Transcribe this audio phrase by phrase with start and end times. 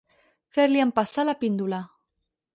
[0.57, 1.85] Fer-li empassar la píndola.